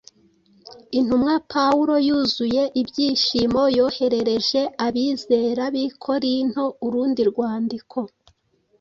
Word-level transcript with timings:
Intumwa 0.99 1.33
Pawulo 1.51 1.93
yuzuye 2.07 2.63
ibyishimo, 2.81 3.61
yoherereje 3.77 4.61
abizera 4.85 5.63
b’i 5.73 5.87
Korinto 6.03 6.63
urundi 6.85 7.21
rwandiko 7.31 7.99